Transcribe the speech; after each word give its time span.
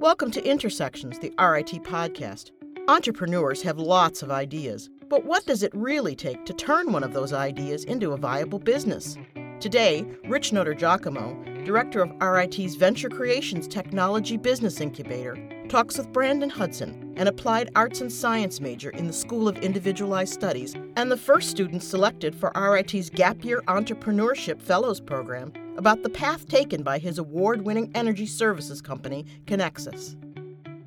Welcome 0.00 0.30
to 0.30 0.48
Intersections, 0.48 1.18
the 1.18 1.32
RIT 1.40 1.82
podcast. 1.82 2.52
Entrepreneurs 2.86 3.62
have 3.62 3.80
lots 3.80 4.22
of 4.22 4.30
ideas, 4.30 4.88
but 5.08 5.24
what 5.24 5.44
does 5.44 5.64
it 5.64 5.74
really 5.74 6.14
take 6.14 6.44
to 6.44 6.52
turn 6.52 6.92
one 6.92 7.02
of 7.02 7.12
those 7.12 7.32
ideas 7.32 7.82
into 7.82 8.12
a 8.12 8.16
viable 8.16 8.60
business? 8.60 9.18
Today, 9.58 10.06
Rich 10.28 10.52
Notargiacomo, 10.52 11.64
director 11.64 12.00
of 12.00 12.12
RIT's 12.22 12.76
Venture 12.76 13.08
Creations 13.08 13.66
Technology 13.66 14.36
Business 14.36 14.80
Incubator, 14.80 15.36
talks 15.68 15.98
with 15.98 16.12
Brandon 16.12 16.48
Hudson, 16.48 17.12
an 17.16 17.26
applied 17.26 17.68
arts 17.74 18.00
and 18.00 18.12
science 18.12 18.60
major 18.60 18.90
in 18.90 19.08
the 19.08 19.12
School 19.12 19.48
of 19.48 19.58
Individualized 19.58 20.32
Studies 20.32 20.76
and 20.94 21.10
the 21.10 21.16
first 21.16 21.50
student 21.50 21.82
selected 21.82 22.36
for 22.36 22.52
RIT's 22.54 23.10
Gap 23.10 23.44
Year 23.44 23.62
Entrepreneurship 23.66 24.62
Fellows 24.62 25.00
Program, 25.00 25.52
about 25.78 26.02
the 26.02 26.10
path 26.10 26.48
taken 26.48 26.82
by 26.82 26.98
his 26.98 27.18
award 27.18 27.62
winning 27.62 27.90
energy 27.94 28.26
services 28.26 28.82
company, 28.82 29.24
Conexus. 29.46 30.16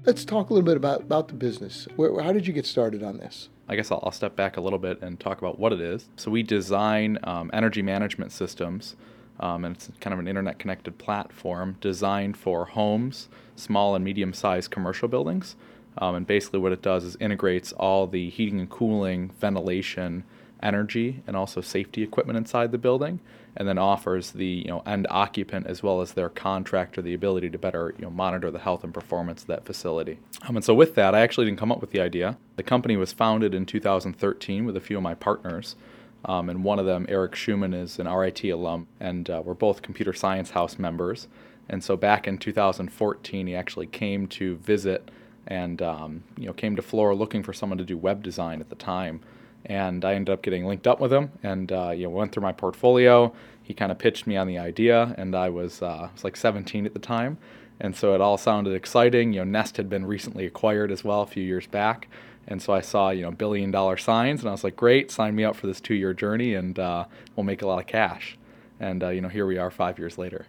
Let's 0.05 0.25
talk 0.25 0.49
a 0.49 0.53
little 0.53 0.65
bit 0.65 0.75
about, 0.75 1.01
about 1.01 1.29
the 1.29 1.33
business. 1.33 1.87
Where, 1.95 2.21
how 2.21 2.33
did 2.33 2.45
you 2.45 2.51
get 2.51 2.65
started 2.65 3.01
on 3.01 3.17
this? 3.17 3.47
I 3.69 3.77
guess 3.77 3.89
I'll, 3.89 4.01
I'll, 4.03 4.11
step 4.11 4.35
back 4.35 4.57
a 4.57 4.61
little 4.61 4.79
bit 4.79 5.01
and 5.01 5.17
talk 5.17 5.37
about 5.37 5.57
what 5.57 5.71
it 5.71 5.79
is. 5.79 6.09
So, 6.17 6.29
we 6.29 6.43
design 6.43 7.17
um, 7.23 7.49
energy 7.53 7.81
management 7.81 8.33
systems, 8.33 8.97
um, 9.39 9.63
and 9.63 9.77
it's 9.77 9.89
kind 10.01 10.13
of 10.13 10.19
an 10.19 10.27
internet 10.27 10.59
connected 10.59 10.97
platform 10.97 11.77
designed 11.79 12.35
for 12.35 12.65
homes, 12.65 13.29
small 13.55 13.95
and 13.95 14.03
medium 14.03 14.33
sized 14.33 14.71
commercial 14.71 15.07
buildings. 15.07 15.55
Um, 15.99 16.15
and 16.15 16.27
basically, 16.27 16.59
what 16.59 16.73
it 16.73 16.81
does 16.81 17.05
is 17.05 17.15
integrates 17.21 17.71
all 17.73 18.07
the 18.07 18.29
heating 18.29 18.59
and 18.59 18.69
cooling, 18.69 19.31
ventilation, 19.39 20.25
energy, 20.61 21.21
and 21.27 21.35
also 21.35 21.61
safety 21.61 22.03
equipment 22.03 22.37
inside 22.37 22.71
the 22.71 22.77
building, 22.77 23.19
and 23.55 23.67
then 23.67 23.77
offers 23.77 24.31
the 24.31 24.45
you 24.45 24.67
know 24.67 24.81
end 24.85 25.07
occupant 25.09 25.67
as 25.67 25.83
well 25.83 26.01
as 26.01 26.13
their 26.13 26.29
contractor 26.29 27.01
the 27.01 27.13
ability 27.13 27.49
to 27.49 27.57
better 27.57 27.93
you 27.97 28.03
know 28.03 28.09
monitor 28.09 28.51
the 28.51 28.59
health 28.59 28.83
and 28.83 28.93
performance 28.93 29.41
of 29.41 29.47
that 29.47 29.65
facility. 29.65 30.19
Um, 30.43 30.55
and 30.55 30.65
so 30.65 30.73
with 30.73 30.95
that, 30.95 31.15
I 31.15 31.21
actually 31.21 31.45
didn't 31.45 31.59
come 31.59 31.71
up 31.71 31.81
with 31.81 31.91
the 31.91 32.01
idea. 32.01 32.37
The 32.55 32.63
company 32.63 32.97
was 32.97 33.13
founded 33.13 33.53
in 33.53 33.65
2013 33.65 34.65
with 34.65 34.77
a 34.77 34.81
few 34.81 34.97
of 34.97 35.03
my 35.03 35.15
partners. 35.15 35.75
Um, 36.23 36.49
and 36.49 36.63
one 36.63 36.77
of 36.77 36.85
them, 36.85 37.07
Eric 37.09 37.33
Schumann, 37.33 37.73
is 37.73 37.97
an 37.97 38.07
RIT 38.07 38.43
alum, 38.43 38.85
and 38.99 39.27
uh, 39.27 39.41
we're 39.43 39.55
both 39.55 39.81
computer 39.81 40.13
science 40.13 40.51
house 40.51 40.77
members. 40.77 41.27
And 41.67 41.83
so 41.83 41.97
back 41.97 42.27
in 42.27 42.37
2014, 42.37 43.47
he 43.47 43.55
actually 43.55 43.87
came 43.87 44.27
to 44.27 44.57
visit 44.57 45.09
and 45.47 45.81
um, 45.81 46.23
you 46.37 46.45
know 46.45 46.53
came 46.53 46.75
to 46.75 46.81
Flora 46.81 47.15
looking 47.15 47.43
for 47.43 47.53
someone 47.53 47.77
to 47.77 47.83
do 47.83 47.97
web 47.97 48.23
design 48.23 48.61
at 48.61 48.69
the 48.69 48.75
time 48.75 49.21
and 49.65 50.03
I 50.03 50.13
ended 50.13 50.33
up 50.33 50.41
getting 50.41 50.65
linked 50.65 50.87
up 50.87 50.99
with 50.99 51.11
him 51.11 51.31
and 51.43 51.71
uh, 51.71 51.91
you 51.91 52.03
know 52.03 52.09
went 52.09 52.31
through 52.31 52.43
my 52.43 52.51
portfolio. 52.51 53.33
He 53.63 53.73
kind 53.73 53.91
of 53.91 53.99
pitched 53.99 54.27
me 54.27 54.35
on 54.37 54.47
the 54.47 54.57
idea, 54.57 55.15
and 55.17 55.35
I 55.35 55.49
was 55.49 55.81
uh, 55.81 56.09
was 56.13 56.23
like 56.23 56.35
17 56.35 56.85
at 56.85 56.93
the 56.93 56.99
time, 56.99 57.37
and 57.79 57.95
so 57.95 58.13
it 58.15 58.21
all 58.21 58.37
sounded 58.37 58.73
exciting. 58.73 59.33
You 59.33 59.39
know, 59.41 59.51
Nest 59.51 59.77
had 59.77 59.89
been 59.89 60.05
recently 60.05 60.45
acquired 60.45 60.91
as 60.91 61.03
well 61.03 61.21
a 61.21 61.27
few 61.27 61.43
years 61.43 61.67
back, 61.67 62.07
and 62.47 62.61
so 62.61 62.73
I 62.73 62.81
saw 62.81 63.11
you 63.11 63.23
know 63.23 63.31
billion 63.31 63.71
dollar 63.71 63.97
signs, 63.97 64.41
and 64.41 64.49
I 64.49 64.51
was 64.51 64.63
like, 64.63 64.75
great, 64.75 65.11
sign 65.11 65.35
me 65.35 65.43
up 65.43 65.55
for 65.55 65.67
this 65.67 65.79
two 65.79 65.95
year 65.95 66.13
journey, 66.13 66.53
and 66.53 66.77
uh, 66.77 67.05
we'll 67.35 67.45
make 67.45 67.61
a 67.61 67.67
lot 67.67 67.79
of 67.79 67.87
cash. 67.87 68.37
And 68.79 69.03
uh, 69.03 69.09
you 69.09 69.21
know, 69.21 69.29
here 69.29 69.45
we 69.45 69.57
are 69.57 69.71
five 69.71 69.99
years 69.99 70.17
later 70.17 70.45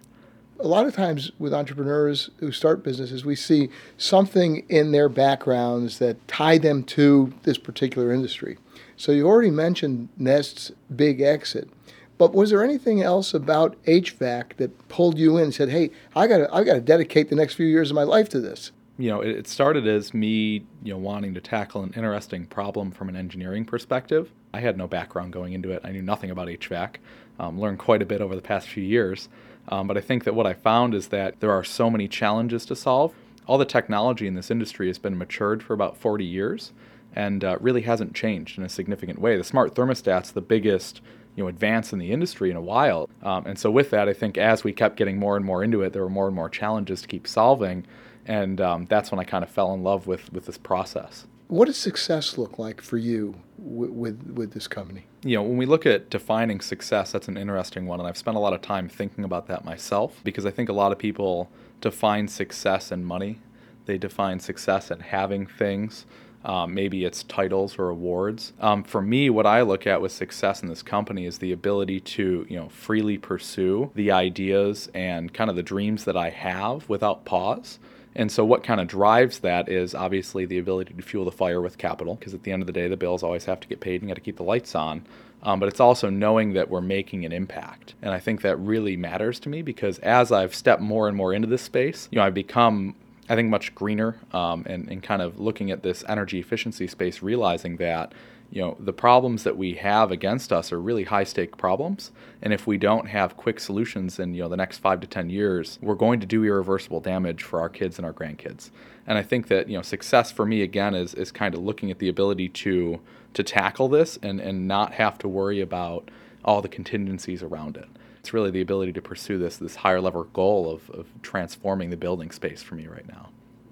a 0.59 0.67
lot 0.67 0.85
of 0.85 0.95
times 0.95 1.31
with 1.39 1.53
entrepreneurs 1.53 2.29
who 2.37 2.51
start 2.51 2.83
businesses, 2.83 3.25
we 3.25 3.35
see 3.35 3.69
something 3.97 4.65
in 4.69 4.91
their 4.91 5.09
backgrounds 5.09 5.99
that 5.99 6.25
tie 6.27 6.57
them 6.57 6.83
to 6.83 7.33
this 7.43 7.57
particular 7.57 8.11
industry. 8.11 8.57
So 8.95 9.11
you 9.11 9.27
already 9.27 9.51
mentioned 9.51 10.09
Nest's 10.17 10.71
big 10.95 11.21
exit. 11.21 11.69
But 12.17 12.33
was 12.33 12.51
there 12.51 12.63
anything 12.63 13.01
else 13.01 13.33
about 13.33 13.75
HVAC 13.83 14.55
that 14.57 14.87
pulled 14.87 15.17
you 15.17 15.37
in 15.37 15.45
and 15.45 15.53
said, 15.53 15.69
"Hey, 15.69 15.89
I 16.15 16.27
got 16.27 16.37
to 16.37 16.53
I 16.53 16.63
got 16.63 16.75
to 16.75 16.81
dedicate 16.81 17.29
the 17.29 17.35
next 17.35 17.55
few 17.55 17.65
years 17.65 17.89
of 17.89 17.95
my 17.95 18.03
life 18.03 18.29
to 18.29 18.39
this"? 18.39 18.71
You 18.97 19.09
know, 19.09 19.21
it 19.21 19.47
started 19.47 19.87
as 19.87 20.13
me, 20.13 20.65
you 20.83 20.93
know, 20.93 20.99
wanting 20.99 21.33
to 21.33 21.41
tackle 21.41 21.81
an 21.81 21.91
interesting 21.95 22.45
problem 22.45 22.91
from 22.91 23.09
an 23.09 23.15
engineering 23.15 23.65
perspective. 23.65 24.31
I 24.53 24.59
had 24.59 24.77
no 24.77 24.87
background 24.87 25.33
going 25.33 25.53
into 25.53 25.71
it. 25.71 25.81
I 25.83 25.91
knew 25.91 26.03
nothing 26.03 26.29
about 26.29 26.47
HVAC. 26.47 26.97
Um, 27.39 27.59
learned 27.59 27.79
quite 27.79 28.03
a 28.03 28.05
bit 28.05 28.21
over 28.21 28.35
the 28.35 28.41
past 28.41 28.67
few 28.67 28.83
years. 28.83 29.29
Um, 29.69 29.87
but 29.87 29.97
I 29.97 30.01
think 30.01 30.23
that 30.25 30.35
what 30.35 30.45
I 30.45 30.53
found 30.53 30.93
is 30.93 31.07
that 31.07 31.39
there 31.39 31.51
are 31.51 31.63
so 31.63 31.89
many 31.89 32.07
challenges 32.07 32.65
to 32.65 32.75
solve. 32.75 33.13
All 33.47 33.57
the 33.57 33.65
technology 33.65 34.27
in 34.27 34.35
this 34.35 34.51
industry 34.51 34.87
has 34.87 34.97
been 34.97 35.17
matured 35.17 35.63
for 35.63 35.73
about 35.73 35.97
40 35.97 36.25
years 36.25 36.73
and 37.15 37.43
uh, 37.43 37.57
really 37.59 37.81
hasn't 37.81 38.15
changed 38.15 38.57
in 38.57 38.63
a 38.63 38.69
significant 38.69 39.19
way. 39.19 39.37
The 39.37 39.43
smart 39.43 39.75
thermostat's 39.75 40.31
the 40.31 40.41
biggest 40.41 41.01
you 41.35 41.43
know 41.43 41.47
advance 41.47 41.93
in 41.93 41.99
the 41.99 42.11
industry 42.11 42.51
in 42.51 42.55
a 42.55 42.61
while, 42.61 43.09
um, 43.23 43.45
and 43.47 43.57
so 43.57 43.71
with 43.71 43.89
that, 43.89 44.07
I 44.07 44.13
think 44.13 44.37
as 44.37 44.63
we 44.63 44.71
kept 44.71 44.97
getting 44.97 45.17
more 45.17 45.35
and 45.35 45.43
more 45.43 45.63
into 45.63 45.81
it, 45.81 45.91
there 45.91 46.03
were 46.03 46.09
more 46.09 46.27
and 46.27 46.35
more 46.35 46.49
challenges 46.49 47.01
to 47.01 47.07
keep 47.07 47.27
solving, 47.27 47.85
and 48.27 48.61
um, 48.61 48.85
that's 48.85 49.11
when 49.11 49.19
I 49.19 49.23
kind 49.23 49.43
of 49.43 49.49
fell 49.49 49.73
in 49.73 49.81
love 49.83 50.05
with 50.05 50.31
with 50.31 50.45
this 50.45 50.59
process. 50.59 51.25
What 51.47 51.65
does 51.65 51.77
success 51.77 52.37
look 52.37 52.57
like 52.57 52.81
for 52.81 52.97
you 52.97 53.35
with, 53.57 53.91
with, 53.91 54.33
with 54.33 54.51
this 54.53 54.67
company? 54.67 55.05
You 55.23 55.37
know, 55.37 55.43
when 55.43 55.57
we 55.57 55.65
look 55.65 55.85
at 55.85 56.09
defining 56.09 56.61
success, 56.61 57.11
that's 57.11 57.27
an 57.27 57.37
interesting 57.37 57.85
one, 57.85 57.99
and 57.99 58.07
I've 58.07 58.17
spent 58.17 58.37
a 58.37 58.39
lot 58.39 58.53
of 58.53 58.61
time 58.61 58.89
thinking 58.89 59.23
about 59.23 59.47
that 59.47 59.63
myself 59.63 60.19
because 60.23 60.45
I 60.45 60.51
think 60.51 60.69
a 60.69 60.73
lot 60.73 60.91
of 60.91 60.97
people 60.97 61.49
define 61.81 62.27
success 62.27 62.91
in 62.91 63.03
money. 63.03 63.39
They 63.85 63.97
define 63.97 64.39
success 64.39 64.89
in 64.89 65.01
having 65.01 65.45
things. 65.45 66.05
Um, 66.45 66.73
maybe 66.73 67.05
it's 67.05 67.23
titles 67.23 67.77
or 67.79 67.89
awards. 67.89 68.51
Um, 68.59 68.83
for 68.83 69.01
me, 69.01 69.29
what 69.29 69.45
I 69.45 69.61
look 69.61 69.87
at 69.87 70.01
with 70.01 70.11
success 70.11 70.61
in 70.61 70.67
this 70.67 70.83
company 70.83 71.25
is 71.25 71.37
the 71.37 71.53
ability 71.53 72.01
to, 72.01 72.45
you 72.49 72.57
know, 72.57 72.67
freely 72.67 73.17
pursue 73.17 73.91
the 73.95 74.11
ideas 74.11 74.89
and 74.93 75.33
kind 75.33 75.49
of 75.49 75.55
the 75.55 75.63
dreams 75.63 76.03
that 76.03 76.17
I 76.17 76.29
have 76.31 76.89
without 76.89 77.23
pause. 77.23 77.79
And 78.15 78.31
so, 78.31 78.45
what 78.45 78.63
kind 78.63 78.79
of 78.79 78.87
drives 78.87 79.39
that 79.39 79.69
is 79.69 79.95
obviously 79.95 80.45
the 80.45 80.59
ability 80.59 80.93
to 80.93 81.01
fuel 81.01 81.25
the 81.25 81.31
fire 81.31 81.61
with 81.61 81.77
capital, 81.77 82.15
because 82.15 82.33
at 82.33 82.43
the 82.43 82.51
end 82.51 82.61
of 82.61 82.67
the 82.67 82.73
day, 82.73 82.87
the 82.87 82.97
bills 82.97 83.23
always 83.23 83.45
have 83.45 83.59
to 83.61 83.67
get 83.67 83.79
paid 83.79 84.01
and 84.01 84.03
you 84.03 84.07
got 84.09 84.15
to 84.15 84.21
keep 84.21 84.37
the 84.37 84.43
lights 84.43 84.75
on. 84.75 85.05
Um, 85.41 85.59
but 85.59 85.67
it's 85.67 85.81
also 85.81 86.09
knowing 86.09 86.53
that 86.53 86.69
we're 86.69 86.81
making 86.81 87.25
an 87.25 87.33
impact. 87.33 87.95
And 88.01 88.13
I 88.13 88.19
think 88.19 88.41
that 88.43 88.55
really 88.57 88.95
matters 88.95 89.39
to 89.41 89.49
me 89.49 89.61
because 89.61 89.99
as 89.99 90.31
I've 90.31 90.55
stepped 90.55 90.81
more 90.81 91.09
and 91.09 91.17
more 91.17 91.33
into 91.33 91.47
this 91.47 91.61
space, 91.61 92.07
you 92.11 92.17
know, 92.17 92.23
I've 92.23 92.33
become 92.33 92.95
I 93.29 93.35
think 93.35 93.49
much 93.49 93.73
greener 93.73 94.17
um, 94.33 94.63
and, 94.67 94.89
and 94.89 95.01
kind 95.01 95.21
of 95.21 95.39
looking 95.39 95.71
at 95.71 95.81
this 95.81 96.03
energy 96.07 96.39
efficiency 96.39 96.87
space, 96.87 97.23
realizing 97.23 97.77
that 97.77 98.13
you 98.53 98.61
know 98.61 98.77
the 98.79 98.93
problems 98.93 99.43
that 99.43 99.57
we 99.57 99.73
have 99.73 100.11
against 100.11 100.53
us 100.53 100.71
are 100.71 100.79
really 100.79 101.05
high 101.05 101.23
stake 101.23 101.57
problems 101.57 102.11
and 102.41 102.53
if 102.53 102.67
we 102.67 102.77
don't 102.77 103.07
have 103.07 103.35
quick 103.35 103.59
solutions 103.59 104.19
in 104.19 104.33
you 104.33 104.43
know 104.43 104.49
the 104.49 104.55
next 104.55 104.77
5 104.77 105.01
to 105.01 105.07
10 105.07 105.29
years 105.29 105.79
we're 105.81 105.95
going 105.95 106.19
to 106.19 106.27
do 106.27 106.43
irreversible 106.43 106.99
damage 106.99 107.41
for 107.41 107.59
our 107.59 107.69
kids 107.69 107.97
and 107.97 108.05
our 108.05 108.13
grandkids 108.13 108.69
and 109.07 109.17
i 109.17 109.23
think 109.23 109.47
that 109.47 109.67
you 109.67 109.75
know 109.75 109.81
success 109.81 110.31
for 110.31 110.45
me 110.45 110.61
again 110.61 110.93
is 110.93 111.15
is 111.15 111.31
kind 111.31 111.55
of 111.55 111.63
looking 111.63 111.89
at 111.89 111.97
the 111.97 112.09
ability 112.09 112.47
to 112.47 112.99
to 113.33 113.43
tackle 113.43 113.87
this 113.87 114.19
and 114.21 114.39
and 114.39 114.67
not 114.67 114.93
have 114.93 115.17
to 115.17 115.27
worry 115.27 115.59
about 115.59 116.11
all 116.45 116.61
the 116.61 116.69
contingencies 116.69 117.41
around 117.41 117.75
it 117.75 117.87
it's 118.23 118.33
really 118.33 118.51
the 118.51 118.61
ability 118.61 118.93
to 118.93 119.01
pursue 119.01 119.37
this 119.37 119.57
this 119.57 119.75
higher 119.75 119.99
level 119.99 120.23
goal 120.25 120.71
of, 120.71 120.89
of 120.91 121.07
transforming 121.21 121.89
the 121.89 121.97
building 121.97 122.31
space 122.31 122.63
for 122.63 122.75
me 122.75 122.87
right 122.87 123.05
now. 123.05 123.27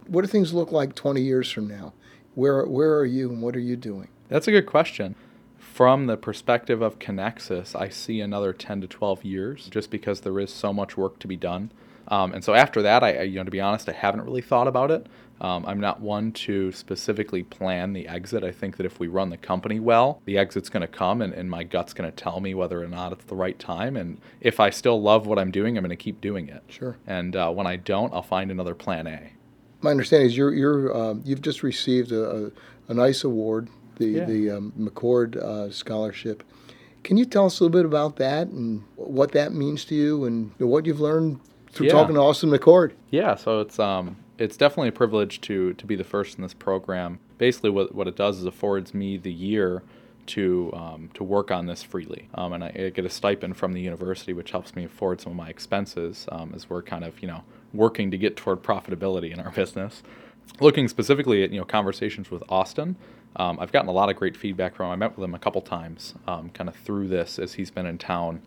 What 0.07 0.23
do 0.23 0.27
things 0.27 0.53
look 0.53 0.73
like 0.73 0.93
20 0.93 1.21
years 1.21 1.49
from 1.49 1.69
now? 1.69 1.93
Where 2.35 2.65
where 2.65 2.97
are 2.97 3.05
you 3.05 3.29
and 3.29 3.41
what 3.41 3.55
are 3.55 3.59
you 3.59 3.75
doing? 3.75 4.07
That's 4.29 4.47
a 4.47 4.51
good 4.51 4.65
question. 4.65 5.15
From 5.57 6.05
the 6.07 6.17
perspective 6.17 6.81
of 6.81 6.99
Conexus, 6.99 7.79
I 7.79 7.89
see 7.89 8.19
another 8.19 8.53
10 8.53 8.81
to 8.81 8.87
12 8.87 9.23
years 9.23 9.67
just 9.69 9.89
because 9.89 10.21
there 10.21 10.39
is 10.39 10.53
so 10.53 10.73
much 10.73 10.97
work 10.97 11.19
to 11.19 11.27
be 11.27 11.37
done. 11.37 11.71
Um, 12.07 12.33
and 12.33 12.43
so 12.43 12.53
after 12.53 12.81
that, 12.81 13.03
I, 13.03 13.21
you 13.21 13.37
know, 13.37 13.45
to 13.45 13.51
be 13.51 13.61
honest, 13.61 13.87
I 13.87 13.93
haven't 13.93 14.21
really 14.21 14.41
thought 14.41 14.67
about 14.67 14.91
it. 14.91 15.07
Um, 15.39 15.65
I'm 15.65 15.79
not 15.79 16.01
one 16.01 16.33
to 16.33 16.71
specifically 16.71 17.41
plan 17.41 17.93
the 17.93 18.07
exit. 18.07 18.43
I 18.43 18.51
think 18.51 18.77
that 18.77 18.85
if 18.85 18.99
we 18.99 19.07
run 19.07 19.29
the 19.29 19.37
company 19.37 19.79
well, 19.79 20.21
the 20.25 20.37
exit's 20.37 20.69
going 20.69 20.81
to 20.81 20.87
come, 20.87 21.21
and, 21.21 21.33
and 21.33 21.49
my 21.49 21.63
gut's 21.63 21.93
going 21.93 22.09
to 22.09 22.15
tell 22.15 22.39
me 22.39 22.53
whether 22.53 22.83
or 22.83 22.87
not 22.87 23.11
it's 23.11 23.25
the 23.25 23.35
right 23.35 23.57
time. 23.57 23.97
And 23.97 24.19
if 24.39 24.59
I 24.59 24.69
still 24.69 25.01
love 25.01 25.25
what 25.25 25.39
I'm 25.39 25.49
doing, 25.49 25.77
I'm 25.77 25.83
going 25.83 25.89
to 25.89 25.95
keep 25.95 26.21
doing 26.21 26.47
it. 26.47 26.63
Sure. 26.67 26.97
And 27.07 27.35
uh, 27.35 27.49
when 27.51 27.65
I 27.65 27.77
don't, 27.77 28.13
I'll 28.13 28.21
find 28.21 28.51
another 28.51 28.75
plan 28.75 29.07
A. 29.07 29.31
My 29.81 29.91
understanding 29.91 30.27
is 30.27 30.37
you're, 30.37 30.53
you're 30.53 30.95
um, 30.95 31.21
you've 31.25 31.41
just 31.41 31.63
received 31.63 32.11
a, 32.11 32.47
a, 32.47 32.51
a 32.89 32.93
nice 32.93 33.23
award, 33.23 33.67
the 33.97 34.05
yeah. 34.05 34.25
the 34.25 34.51
um, 34.51 34.73
McChord 34.79 35.37
uh, 35.37 35.71
Scholarship. 35.71 36.43
Can 37.03 37.17
you 37.17 37.25
tell 37.25 37.47
us 37.47 37.59
a 37.59 37.63
little 37.63 37.79
bit 37.79 37.85
about 37.85 38.17
that 38.17 38.47
and 38.47 38.83
what 38.95 39.31
that 39.31 39.53
means 39.53 39.85
to 39.85 39.95
you 39.95 40.25
and 40.25 40.51
what 40.59 40.85
you've 40.85 40.99
learned 40.99 41.39
through 41.71 41.87
yeah. 41.87 41.93
talking 41.93 42.15
to 42.15 42.21
Austin 42.21 42.51
McChord? 42.51 42.93
Yeah, 43.09 43.35
so 43.35 43.61
it's 43.61 43.79
um, 43.79 44.17
it's 44.37 44.57
definitely 44.57 44.89
a 44.89 44.93
privilege 44.93 45.41
to 45.41 45.73
to 45.73 45.85
be 45.85 45.95
the 45.95 46.03
first 46.03 46.37
in 46.37 46.43
this 46.43 46.53
program. 46.53 47.19
Basically, 47.37 47.69
what 47.69 47.95
what 47.95 48.07
it 48.07 48.15
does 48.15 48.39
is 48.39 48.45
affords 48.45 48.93
me 48.93 49.17
the 49.17 49.31
year 49.31 49.83
to 50.27 50.71
um, 50.73 51.09
to 51.13 51.23
work 51.23 51.51
on 51.51 51.65
this 51.65 51.81
freely, 51.83 52.29
um, 52.35 52.53
and 52.53 52.63
I, 52.63 52.67
I, 52.67 52.89
get 52.89 53.05
a 53.05 53.09
stipend 53.09 53.57
from 53.57 53.73
the 53.73 53.81
university, 53.81 54.33
which 54.33 54.51
helps 54.51 54.75
me 54.75 54.85
afford 54.85 55.21
some 55.21 55.31
of 55.31 55.37
my 55.37 55.49
expenses 55.49 56.27
um, 56.31 56.53
as 56.55 56.69
we're 56.69 56.83
kind 56.83 57.03
of 57.03 57.21
you 57.21 57.27
know 57.27 57.43
working 57.73 58.11
to 58.11 58.17
get 58.17 58.35
toward 58.35 58.63
profitability 58.63 59.31
in 59.31 59.39
our 59.39 59.51
business. 59.55 60.03
Looking 60.59 60.87
specifically 60.87 61.43
at 61.43 61.51
you 61.51 61.59
know 61.59 61.65
conversations 61.65 62.29
with 62.29 62.43
Austin, 62.49 62.95
um, 63.35 63.59
I've 63.59 63.71
gotten 63.71 63.89
a 63.89 63.93
lot 63.93 64.09
of 64.09 64.15
great 64.15 64.35
feedback 64.35 64.75
from 64.75 64.87
him. 64.87 64.91
I 64.91 64.95
met 64.95 65.17
with 65.17 65.23
him 65.23 65.33
a 65.33 65.39
couple 65.39 65.61
times, 65.61 66.15
um, 66.27 66.49
kind 66.49 66.67
of 66.67 66.75
through 66.75 67.07
this 67.07 67.39
as 67.39 67.53
he's 67.53 67.71
been 67.71 67.85
in 67.85 67.97
town, 67.97 68.41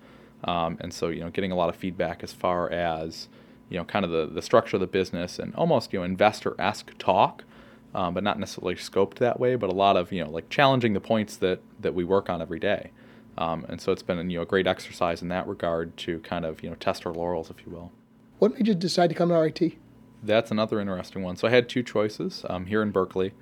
um, 0.44 0.76
and 0.81 0.93
so 0.93 1.09
you 1.09 1.21
know 1.21 1.31
getting 1.31 1.53
a 1.53 1.56
lot 1.56 1.69
of 1.69 1.76
feedback 1.76 2.23
as 2.23 2.32
far 2.32 2.71
as 2.71 3.29
you 3.69 3.79
know, 3.79 3.85
kind 3.85 4.05
of 4.05 4.11
the, 4.11 4.26
the 4.26 4.43
structure 4.43 4.76
of 4.76 4.81
the 4.81 4.87
business 4.87 5.38
and 5.38 5.55
almost, 5.55 5.93
you 5.93 5.99
know, 5.99 6.05
investor 6.05 6.55
esque 6.59 6.97
talk, 6.99 7.44
um, 7.94 8.15
but 8.15 8.23
not 8.23 8.38
necessarily 8.38 8.75
scoped 8.75 9.17
that 9.17 9.41
way, 9.41 9.56
but 9.56 9.70
a 9.70 9.75
lot 9.75 9.97
of, 9.97 10.12
you 10.12 10.23
know, 10.23 10.31
like 10.31 10.49
challenging 10.49 10.93
the 10.93 11.00
points 11.00 11.37
that, 11.37 11.61
that 11.81 11.94
we 11.94 12.05
work 12.05 12.29
on 12.29 12.43
every 12.43 12.59
day. 12.59 12.91
Um, 13.37 13.67
and 13.69 13.81
so 13.81 13.91
it's 13.91 14.03
been 14.03 14.31
you 14.31 14.38
know, 14.38 14.43
a 14.43 14.47
great 14.47 14.67
exercise 14.67 15.23
in 15.23 15.29
that 15.29 15.47
regard 15.49 15.97
to 15.99 16.20
kind 16.20 16.44
of, 16.44 16.62
you 16.62 16.70
know, 16.70 16.77
test 16.77 17.06
our 17.06 17.12
laurels, 17.12 17.50
if 17.50 17.67
you 17.67 17.73
will. 17.73 17.91
What 18.44 18.52
made 18.52 18.69
you 18.69 18.75
decide 18.75 19.08
to 19.08 19.14
come 19.14 19.31
to 19.31 19.37
RIT? 19.37 19.73
That's 20.23 20.50
another 20.50 20.79
interesting 20.79 21.23
one. 21.23 21.37
So 21.37 21.49
I 21.49 21.50
had 21.50 21.67
two 21.67 21.82
choices 21.82 22.44
um, 22.50 22.67
here 22.67 22.82
in 22.82 22.91
Berkeley. 22.91 23.32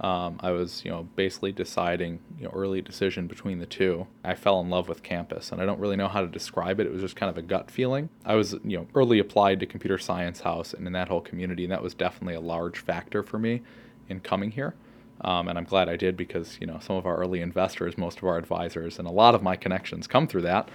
Um, 0.00 0.38
I 0.40 0.50
was, 0.50 0.84
you 0.84 0.90
know, 0.90 1.08
basically 1.16 1.50
deciding, 1.50 2.20
you 2.38 2.44
know, 2.44 2.50
early 2.50 2.82
decision 2.82 3.26
between 3.26 3.58
the 3.58 3.64
two. 3.64 4.06
I 4.22 4.34
fell 4.34 4.60
in 4.60 4.68
love 4.68 4.86
with 4.86 5.02
campus, 5.02 5.50
and 5.50 5.62
I 5.62 5.64
don't 5.64 5.80
really 5.80 5.96
know 5.96 6.08
how 6.08 6.20
to 6.20 6.26
describe 6.26 6.78
it. 6.78 6.86
It 6.86 6.92
was 6.92 7.00
just 7.00 7.16
kind 7.16 7.30
of 7.30 7.38
a 7.38 7.42
gut 7.42 7.70
feeling. 7.70 8.10
I 8.22 8.34
was, 8.34 8.52
you 8.62 8.76
know, 8.76 8.86
early 8.94 9.18
applied 9.18 9.60
to 9.60 9.66
Computer 9.66 9.96
Science 9.96 10.40
House 10.40 10.74
and 10.74 10.86
in 10.86 10.92
that 10.92 11.08
whole 11.08 11.22
community, 11.22 11.64
and 11.64 11.72
that 11.72 11.82
was 11.82 11.94
definitely 11.94 12.34
a 12.34 12.40
large 12.40 12.80
factor 12.80 13.22
for 13.22 13.38
me 13.38 13.62
in 14.10 14.20
coming 14.20 14.50
here. 14.50 14.74
Um, 15.22 15.48
and 15.48 15.56
I'm 15.56 15.64
glad 15.64 15.88
I 15.88 15.96
did 15.96 16.18
because, 16.18 16.58
you 16.60 16.66
know, 16.66 16.80
some 16.82 16.96
of 16.96 17.06
our 17.06 17.16
early 17.16 17.40
investors, 17.40 17.96
most 17.96 18.18
of 18.18 18.24
our 18.24 18.36
advisors, 18.36 18.98
and 18.98 19.08
a 19.08 19.10
lot 19.10 19.34
of 19.34 19.42
my 19.42 19.56
connections 19.56 20.06
come 20.06 20.26
through 20.26 20.42
that. 20.42 20.68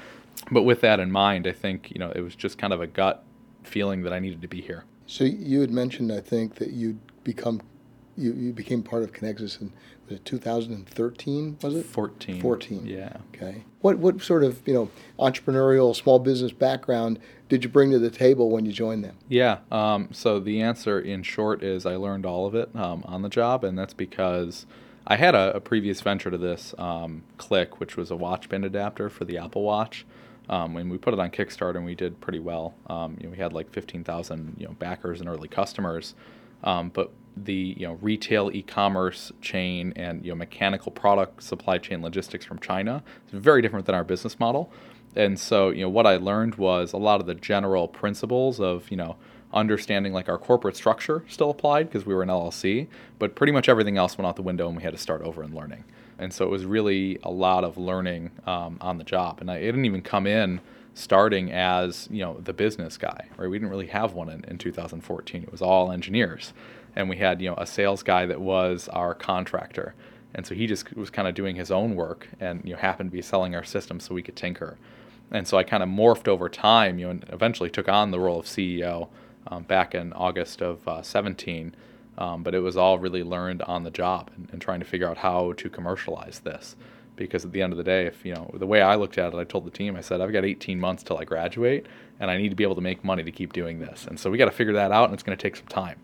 But 0.49 0.63
with 0.63 0.81
that 0.81 0.99
in 0.99 1.11
mind, 1.11 1.45
I 1.45 1.51
think, 1.51 1.91
you 1.91 1.99
know, 1.99 2.11
it 2.15 2.21
was 2.21 2.35
just 2.35 2.57
kind 2.57 2.73
of 2.73 2.81
a 2.81 2.87
gut 2.87 3.23
feeling 3.65 4.03
that 4.03 4.13
I 4.13 4.19
needed 4.19 4.41
to 4.41 4.47
be 4.47 4.61
here. 4.61 4.85
So 5.07 5.23
you 5.23 5.61
had 5.61 5.71
mentioned, 5.71 6.11
I 6.11 6.19
think, 6.19 6.55
that 6.55 6.71
you'd 6.71 6.99
become 7.23 7.61
you, 8.17 8.33
you 8.33 8.53
became 8.53 8.81
part 8.81 9.03
of 9.03 9.11
Connexus 9.11 9.59
in 9.61 9.73
was 10.07 10.19
it 10.19 10.25
2013? 10.25 11.57
Was 11.63 11.75
it 11.75 11.85
14? 11.85 12.39
14. 12.39 12.85
Yeah. 12.85 13.17
Okay. 13.33 13.63
What 13.81 13.97
what 13.97 14.21
sort 14.21 14.43
of 14.43 14.61
you 14.67 14.73
know 14.73 14.89
entrepreneurial 15.19 15.95
small 15.95 16.19
business 16.19 16.51
background 16.51 17.19
did 17.49 17.63
you 17.63 17.69
bring 17.69 17.91
to 17.91 17.99
the 17.99 18.11
table 18.11 18.49
when 18.49 18.65
you 18.65 18.71
joined 18.71 19.03
them? 19.03 19.17
Yeah. 19.27 19.59
Um, 19.71 20.09
so 20.11 20.39
the 20.39 20.61
answer, 20.61 20.99
in 20.99 21.23
short, 21.23 21.63
is 21.63 21.85
I 21.85 21.95
learned 21.95 22.25
all 22.25 22.45
of 22.45 22.55
it 22.55 22.69
um, 22.75 23.03
on 23.05 23.21
the 23.21 23.29
job, 23.29 23.63
and 23.63 23.77
that's 23.77 23.93
because 23.93 24.65
I 25.07 25.15
had 25.15 25.35
a, 25.35 25.55
a 25.55 25.59
previous 25.59 26.01
venture 26.01 26.31
to 26.31 26.37
this, 26.37 26.73
um, 26.77 27.23
Click, 27.37 27.79
which 27.79 27.97
was 27.97 28.09
a 28.09 28.15
watch 28.15 28.49
band 28.49 28.65
adapter 28.65 29.09
for 29.09 29.25
the 29.25 29.37
Apple 29.37 29.63
Watch. 29.63 30.05
Um, 30.49 30.75
and 30.77 30.91
we 30.91 30.97
put 30.97 31.13
it 31.13 31.19
on 31.19 31.31
Kickstarter, 31.31 31.75
and 31.75 31.85
we 31.85 31.95
did 31.95 32.19
pretty 32.21 32.39
well. 32.39 32.75
Um, 32.87 33.17
you 33.19 33.25
know, 33.25 33.31
we 33.31 33.37
had 33.37 33.53
like 33.53 33.71
15,000 33.71 34.55
you 34.57 34.65
know 34.65 34.73
backers 34.73 35.19
and 35.19 35.29
early 35.29 35.47
customers. 35.47 36.15
Um, 36.63 36.89
but 36.89 37.11
the 37.37 37.75
you 37.77 37.85
know 37.85 37.97
retail 38.01 38.49
e-commerce 38.53 39.31
chain 39.41 39.93
and 39.95 40.23
you 40.23 40.31
know 40.31 40.35
mechanical 40.35 40.91
product 40.91 41.43
supply 41.43 41.77
chain 41.77 42.01
logistics 42.01 42.45
from 42.45 42.59
China 42.59 43.03
is 43.27 43.39
very 43.39 43.61
different 43.61 43.85
than 43.85 43.95
our 43.95 44.03
business 44.03 44.39
model. 44.39 44.71
And 45.15 45.39
so 45.39 45.69
you 45.69 45.81
know 45.81 45.89
what 45.89 46.05
I 46.05 46.17
learned 46.17 46.55
was 46.55 46.93
a 46.93 46.97
lot 46.97 47.19
of 47.21 47.27
the 47.27 47.35
general 47.35 47.87
principles 47.87 48.59
of 48.59 48.89
you 48.89 48.97
know 48.97 49.17
understanding 49.53 50.11
like 50.11 50.27
our 50.27 50.37
corporate 50.37 50.75
structure 50.75 51.23
still 51.27 51.49
applied 51.49 51.87
because 51.89 52.05
we 52.05 52.13
were 52.13 52.23
an 52.23 52.29
LLC, 52.29 52.87
but 53.19 53.35
pretty 53.35 53.53
much 53.53 53.69
everything 53.69 53.97
else 53.97 54.17
went 54.17 54.27
out 54.27 54.35
the 54.35 54.41
window 54.41 54.67
and 54.67 54.75
we 54.75 54.83
had 54.83 54.91
to 54.91 54.99
start 54.99 55.21
over 55.21 55.41
and 55.41 55.53
learning. 55.53 55.83
And 56.17 56.33
so 56.33 56.45
it 56.45 56.51
was 56.51 56.65
really 56.65 57.19
a 57.23 57.31
lot 57.31 57.63
of 57.63 57.77
learning 57.77 58.31
um, 58.45 58.77
on 58.81 58.97
the 58.97 59.03
job. 59.03 59.41
And 59.41 59.51
I, 59.51 59.59
didn't 59.59 59.85
even 59.85 60.01
come 60.01 60.27
in 60.27 60.61
starting 60.93 61.51
as 61.51 62.07
you 62.09 62.21
know 62.21 62.39
the 62.39 62.53
business 62.53 62.97
guy 62.97 63.27
right? 63.35 63.49
We 63.49 63.57
didn't 63.57 63.69
really 63.69 63.87
have 63.87 64.13
one 64.13 64.29
in, 64.29 64.45
in 64.45 64.57
2014 64.57 65.43
it 65.43 65.51
was 65.51 65.61
all 65.61 65.91
engineers. 65.91 66.53
And 66.95 67.09
we 67.09 67.17
had 67.17 67.41
you 67.41 67.49
know 67.49 67.55
a 67.57 67.65
sales 67.65 68.03
guy 68.03 68.25
that 68.25 68.39
was 68.39 68.87
our 68.89 69.13
contractor. 69.13 69.93
And 70.33 70.45
so 70.45 70.55
he 70.55 70.67
just 70.67 70.95
was 70.95 71.09
kind 71.09 71.27
of 71.27 71.35
doing 71.35 71.55
his 71.55 71.71
own 71.71 71.95
work 71.95 72.27
and 72.39 72.61
you 72.63 72.73
know 72.73 72.79
happened 72.79 73.11
to 73.11 73.15
be 73.15 73.21
selling 73.21 73.55
our 73.55 73.63
system 73.63 73.99
so 73.99 74.15
we 74.15 74.23
could 74.23 74.35
tinker. 74.35 74.77
And 75.31 75.47
so 75.47 75.57
i 75.57 75.63
kind 75.63 75.83
of 75.83 75.89
morphed 75.89 76.27
over 76.27 76.47
time 76.47 76.99
you 76.99 77.05
know 77.05 77.11
and 77.11 77.25
eventually 77.29 77.69
took 77.69 77.89
on 77.89 78.11
the 78.11 78.19
role 78.19 78.39
of 78.39 78.45
ceo 78.45 79.09
um, 79.47 79.63
back 79.63 79.93
in 79.95 80.13
august 80.13 80.61
of 80.61 80.87
uh, 80.87 81.01
17 81.01 81.75
um, 82.17 82.43
but 82.43 82.55
it 82.55 82.59
was 82.59 82.77
all 82.77 82.99
really 82.99 83.23
learned 83.23 83.61
on 83.63 83.83
the 83.83 83.91
job 83.91 84.31
and, 84.35 84.49
and 84.51 84.61
trying 84.61 84.79
to 84.79 84.85
figure 84.85 85.07
out 85.09 85.17
how 85.17 85.53
to 85.53 85.69
commercialize 85.69 86.39
this. 86.39 86.75
Because 87.15 87.45
at 87.45 87.53
the 87.53 87.61
end 87.61 87.71
of 87.71 87.77
the 87.77 87.83
day, 87.83 88.07
if 88.07 88.25
you 88.25 88.33
know 88.33 88.51
the 88.53 88.67
way 88.67 88.81
I 88.81 88.95
looked 88.95 89.17
at 89.17 89.33
it, 89.33 89.37
I 89.37 89.45
told 89.45 89.65
the 89.65 89.71
team, 89.71 89.95
I 89.95 90.01
said, 90.01 90.19
I've 90.19 90.33
got 90.33 90.43
18 90.43 90.77
months 90.79 91.01
till 91.01 91.17
I 91.17 91.23
graduate, 91.23 91.85
and 92.19 92.29
I 92.29 92.37
need 92.37 92.49
to 92.49 92.55
be 92.55 92.63
able 92.63 92.75
to 92.75 92.81
make 92.81 93.05
money 93.05 93.23
to 93.23 93.31
keep 93.31 93.53
doing 93.53 93.79
this, 93.79 94.05
and 94.05 94.19
so 94.19 94.29
we 94.29 94.37
got 94.37 94.45
to 94.45 94.51
figure 94.51 94.73
that 94.73 94.91
out, 94.91 95.05
and 95.05 95.13
it's 95.13 95.23
going 95.23 95.37
to 95.37 95.41
take 95.41 95.55
some 95.55 95.67
time, 95.67 95.97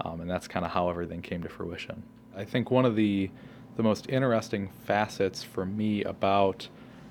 um, 0.00 0.22
and 0.22 0.30
that's 0.30 0.48
kind 0.48 0.64
of 0.64 0.70
how 0.70 0.88
everything 0.88 1.20
came 1.20 1.42
to 1.42 1.50
fruition. 1.50 2.02
I 2.34 2.46
think 2.46 2.70
one 2.70 2.86
of 2.86 2.96
the 2.96 3.30
the 3.76 3.82
most 3.82 4.08
interesting 4.08 4.70
facets 4.86 5.42
for 5.42 5.66
me 5.66 6.02
about 6.04 6.68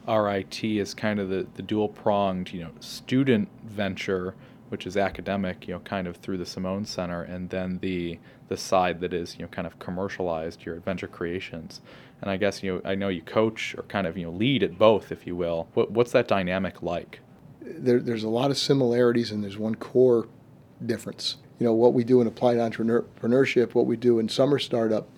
RIT 0.08 0.64
is 0.64 0.94
kind 0.94 1.20
of 1.20 1.30
the, 1.30 1.46
the 1.56 1.62
dual 1.62 1.90
pronged, 1.90 2.52
you 2.52 2.62
know, 2.62 2.72
student 2.80 3.50
venture, 3.64 4.36
which 4.70 4.86
is 4.88 4.98
academic, 4.98 5.68
you 5.68 5.74
know, 5.74 5.80
kind 5.82 6.08
of 6.08 6.18
through 6.18 6.38
the 6.38 6.46
Simone 6.46 6.86
Center, 6.86 7.24
and 7.24 7.50
then 7.50 7.80
the 7.80 8.20
the 8.54 8.62
side 8.62 9.02
that 9.02 9.14
is, 9.14 9.36
you 9.36 9.42
know, 9.42 9.50
kind 9.50 9.68
of 9.68 9.80
commercialized, 9.80 10.66
your 10.66 10.76
adventure 10.76 11.08
creations 11.08 11.82
and 12.24 12.32
I 12.32 12.38
guess 12.38 12.64
you 12.64 12.76
know, 12.76 12.82
I 12.90 12.96
know 12.96 13.10
you 13.10 13.22
coach 13.22 13.76
or 13.78 13.84
kind 13.84 14.08
of 14.08 14.18
you 14.18 14.24
know 14.24 14.32
lead 14.32 14.64
at 14.64 14.78
both, 14.78 15.12
if 15.12 15.28
you 15.28 15.36
will. 15.36 15.68
What, 15.74 15.92
what's 15.92 16.14
that 16.14 16.26
dynamic 16.26 16.82
like? 16.82 17.20
There, 17.62 18.00
there's 18.00 18.24
a 18.24 18.30
lot 18.30 18.50
of 18.50 18.58
similarities, 18.58 19.30
and 19.30 19.44
there's 19.44 19.58
one 19.58 19.76
core 19.76 20.30
difference. 20.86 21.36
You 21.60 21.66
know 21.66 21.74
what 21.74 21.94
we 21.94 22.06
do 22.06 22.22
in 22.22 22.28
applied 22.28 22.58
entrepreneurship, 22.58 23.74
what 23.74 23.88
we 23.88 23.98
do 23.98 24.20
in 24.20 24.30
summer 24.30 24.58
startup, 24.58 25.10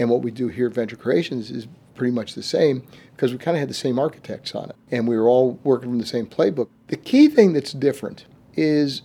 and 0.00 0.10
what 0.10 0.22
we 0.22 0.32
do 0.32 0.48
here 0.48 0.66
at 0.66 0.74
Venture 0.74 0.96
Creations 0.96 1.52
is 1.52 1.68
pretty 1.94 2.12
much 2.12 2.34
the 2.34 2.42
same 2.42 2.82
because 3.14 3.30
we 3.30 3.38
kind 3.38 3.56
of 3.56 3.60
had 3.60 3.70
the 3.70 3.74
same 3.74 3.96
architects 3.96 4.52
on 4.52 4.70
it, 4.70 4.76
and 4.90 5.06
we 5.06 5.16
were 5.16 5.28
all 5.28 5.60
working 5.62 5.90
from 5.90 6.00
the 6.00 6.06
same 6.06 6.26
playbook. 6.26 6.68
The 6.88 6.96
key 6.96 7.28
thing 7.28 7.52
that's 7.52 7.72
different 7.72 8.26
is 8.56 9.02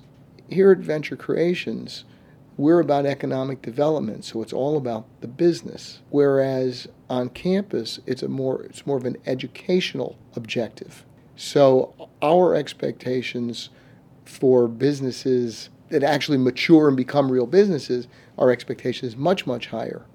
here 0.49 0.71
at 0.71 0.79
Venture 0.79 1.15
Creations 1.15 2.03
we're 2.57 2.79
about 2.79 3.05
economic 3.05 3.61
development, 3.61 4.25
so 4.25 4.41
it's 4.41 4.53
all 4.53 4.77
about 4.77 5.05
the 5.21 5.27
business. 5.27 6.01
Whereas 6.09 6.87
on 7.09 7.29
campus, 7.29 7.99
it's 8.05 8.23
a 8.23 8.27
more 8.27 8.63
it's 8.63 8.85
more 8.85 8.97
of 8.97 9.05
an 9.05 9.17
educational 9.25 10.17
objective. 10.35 11.05
So 11.35 12.09
our 12.21 12.55
expectations 12.55 13.69
for 14.25 14.67
businesses 14.67 15.69
that 15.89 16.03
actually 16.03 16.37
mature 16.37 16.87
and 16.87 16.95
become 16.97 17.31
real 17.31 17.47
businesses, 17.47 18.07
our 18.37 18.51
expectation 18.51 19.07
is 19.07 19.15
much 19.15 19.47
much 19.47 19.67
higher. 19.67 20.05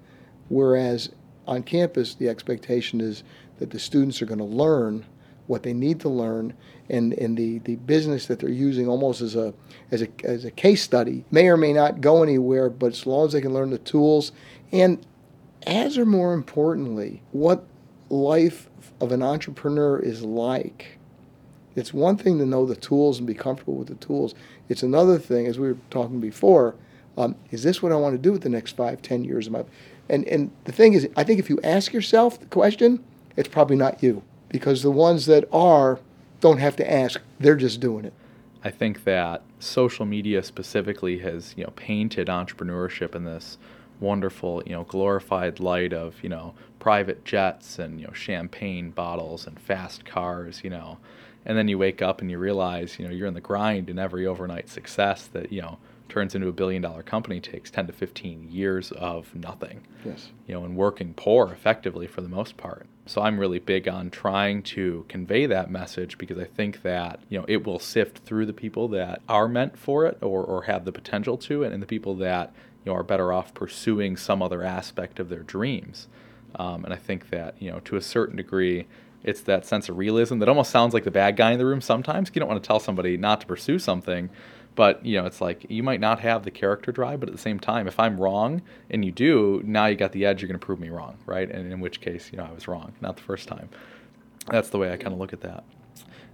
Whereas 0.47 1.09
on 1.45 1.63
campus, 1.63 2.15
the 2.15 2.29
expectation 2.29 3.01
is 3.01 3.23
that 3.57 3.71
the 3.71 3.79
students 3.79 4.21
are 4.21 4.25
going 4.25 4.39
to 4.39 4.45
learn 4.45 5.05
what 5.49 5.63
they 5.63 5.73
need 5.73 5.99
to 5.99 6.07
learn, 6.07 6.53
and, 6.91 7.11
and 7.13 7.35
the, 7.35 7.57
the 7.59 7.75
business 7.77 8.27
that 8.27 8.37
they're 8.37 8.49
using 8.49 8.87
almost 8.87 9.19
as 9.19 9.35
a, 9.35 9.51
as, 9.89 10.03
a, 10.03 10.07
as 10.23 10.45
a 10.45 10.51
case 10.51 10.83
study 10.83 11.25
may 11.31 11.47
or 11.47 11.57
may 11.57 11.73
not 11.73 12.01
go 12.01 12.21
anywhere, 12.21 12.69
but 12.69 12.91
as 12.91 13.07
long 13.07 13.25
as 13.25 13.33
they 13.33 13.41
can 13.41 13.51
learn 13.51 13.71
the 13.71 13.79
tools, 13.79 14.31
and 14.71 15.03
as 15.65 15.97
or 15.97 16.05
more 16.05 16.33
importantly, 16.33 17.23
what 17.31 17.65
life 18.09 18.69
of 19.01 19.11
an 19.11 19.23
entrepreneur 19.23 19.97
is 19.97 20.21
like. 20.21 20.99
It's 21.75 21.95
one 21.95 22.15
thing 22.15 22.37
to 22.37 22.45
know 22.45 22.67
the 22.67 22.75
tools 22.75 23.17
and 23.17 23.25
be 23.25 23.33
comfortable 23.33 23.75
with 23.75 23.87
the 23.87 23.95
tools. 23.95 24.35
It's 24.69 24.83
another 24.83 25.17
thing, 25.17 25.47
as 25.47 25.57
we 25.57 25.69
were 25.69 25.77
talking 25.89 26.19
before, 26.19 26.75
um, 27.17 27.35
is 27.49 27.63
this 27.63 27.81
what 27.81 27.91
I 27.91 27.95
want 27.95 28.13
to 28.13 28.21
do 28.21 28.31
with 28.31 28.43
the 28.43 28.49
next 28.49 28.75
five, 28.75 29.01
ten 29.01 29.23
years 29.23 29.47
of 29.47 29.53
my 29.53 29.63
and 30.07 30.27
and 30.27 30.51
the 30.65 30.71
thing 30.71 30.93
is, 30.93 31.09
I 31.15 31.23
think 31.23 31.39
if 31.39 31.49
you 31.49 31.59
ask 31.63 31.91
yourself 31.91 32.39
the 32.39 32.45
question, 32.45 33.03
it's 33.35 33.49
probably 33.49 33.77
not 33.77 34.03
you 34.03 34.21
because 34.49 34.83
the 34.83 34.91
ones 34.91 35.25
that 35.27 35.47
are 35.51 35.99
don't 36.41 36.57
have 36.57 36.75
to 36.77 36.91
ask, 36.91 37.21
they're 37.39 37.55
just 37.55 37.79
doing 37.79 38.05
it. 38.05 38.13
I 38.63 38.71
think 38.71 39.05
that 39.05 39.41
social 39.59 40.05
media 40.05 40.43
specifically 40.43 41.19
has, 41.19 41.53
you 41.55 41.63
know, 41.63 41.71
painted 41.75 42.27
entrepreneurship 42.27 43.15
in 43.15 43.23
this 43.23 43.57
wonderful, 43.99 44.63
you 44.65 44.73
know, 44.73 44.83
glorified 44.83 45.59
light 45.59 45.93
of, 45.93 46.21
you 46.23 46.29
know, 46.29 46.53
private 46.79 47.23
jets 47.25 47.79
and, 47.79 47.99
you 47.99 48.07
know, 48.07 48.13
champagne 48.13 48.91
bottles 48.91 49.47
and 49.47 49.59
fast 49.59 50.05
cars, 50.05 50.61
you 50.63 50.69
know. 50.69 50.97
And 51.45 51.57
then 51.57 51.67
you 51.67 51.77
wake 51.77 52.01
up 52.01 52.21
and 52.21 52.29
you 52.29 52.37
realize, 52.37 52.99
you 52.99 53.05
know, 53.05 53.13
you're 53.13 53.27
in 53.27 53.33
the 53.33 53.41
grind 53.41 53.89
and 53.89 53.99
every 53.99 54.25
overnight 54.25 54.69
success 54.69 55.27
that, 55.27 55.51
you 55.51 55.61
know, 55.61 55.77
turns 56.09 56.35
into 56.35 56.47
a 56.47 56.51
billion 56.51 56.81
dollar 56.81 57.03
company 57.03 57.39
takes 57.39 57.71
10 57.71 57.87
to 57.87 57.93
15 57.93 58.49
years 58.49 58.91
of 58.91 59.33
nothing. 59.35 59.85
Yes. 60.03 60.29
You 60.47 60.55
know, 60.55 60.65
and 60.65 60.75
working 60.75 61.13
poor 61.13 61.51
effectively 61.51 62.07
for 62.07 62.21
the 62.21 62.29
most 62.29 62.57
part. 62.57 62.87
So 63.05 63.21
I'm 63.21 63.39
really 63.39 63.59
big 63.59 63.87
on 63.87 64.09
trying 64.09 64.61
to 64.63 65.05
convey 65.07 65.45
that 65.47 65.71
message 65.71 66.17
because 66.17 66.37
I 66.37 66.45
think 66.45 66.83
that, 66.83 67.19
you 67.29 67.39
know, 67.39 67.45
it 67.47 67.65
will 67.65 67.79
sift 67.79 68.19
through 68.19 68.45
the 68.45 68.53
people 68.53 68.87
that 68.89 69.21
are 69.27 69.47
meant 69.47 69.77
for 69.77 70.05
it 70.05 70.17
or, 70.21 70.43
or 70.43 70.63
have 70.63 70.85
the 70.85 70.91
potential 70.91 71.37
to 71.37 71.63
and 71.63 71.81
the 71.81 71.87
people 71.87 72.15
that, 72.15 72.53
you 72.85 72.91
know, 72.91 72.97
are 72.97 73.03
better 73.03 73.33
off 73.33 73.53
pursuing 73.53 74.15
some 74.15 74.41
other 74.41 74.63
aspect 74.63 75.19
of 75.19 75.29
their 75.29 75.43
dreams. 75.43 76.07
Um, 76.55 76.83
and 76.85 76.93
I 76.93 76.97
think 76.97 77.29
that, 77.29 77.55
you 77.59 77.71
know, 77.71 77.79
to 77.81 77.95
a 77.95 78.01
certain 78.01 78.35
degree, 78.35 78.87
it's 79.23 79.41
that 79.41 79.65
sense 79.65 79.89
of 79.89 79.97
realism 79.97 80.39
that 80.39 80.49
almost 80.49 80.71
sounds 80.71 80.93
like 80.93 81.03
the 81.03 81.11
bad 81.11 81.35
guy 81.35 81.51
in 81.51 81.57
the 81.57 81.65
room 81.65 81.81
sometimes. 81.81 82.31
You 82.33 82.39
don't 82.39 82.49
want 82.49 82.61
to 82.63 82.67
tell 82.67 82.79
somebody 82.79 83.17
not 83.17 83.41
to 83.41 83.47
pursue 83.47 83.79
something, 83.79 84.29
but 84.79 85.05
you 85.05 85.15
know, 85.17 85.25
it's 85.25 85.41
like 85.41 85.59
you 85.69 85.83
might 85.89 85.99
not 85.99 86.17
have 86.21 86.39
the 86.43 86.51
character 86.51 86.91
drive, 86.99 87.19
but 87.19 87.27
at 87.29 87.35
the 87.35 87.41
same 87.49 87.59
time, 87.59 87.85
if 87.85 87.99
I'm 87.99 88.15
wrong 88.23 88.61
and 88.89 89.03
you 89.03 89.11
do, 89.11 89.61
now 89.65 89.85
you 89.87 89.95
got 89.95 90.13
the 90.13 90.23
edge. 90.25 90.41
You're 90.41 90.47
going 90.47 90.59
to 90.59 90.65
prove 90.65 90.79
me 90.79 90.89
wrong, 90.89 91.17
right? 91.25 91.49
And 91.49 91.71
in 91.73 91.79
which 91.81 91.99
case, 91.99 92.29
you 92.31 92.37
know, 92.37 92.47
I 92.51 92.53
was 92.53 92.65
wrong, 92.67 92.93
not 93.01 93.17
the 93.17 93.23
first 93.23 93.47
time. 93.47 93.67
That's 94.49 94.69
the 94.69 94.77
way 94.77 94.93
I 94.93 94.97
kind 94.97 95.13
of 95.13 95.19
look 95.19 95.33
at 95.33 95.41
that. 95.41 95.63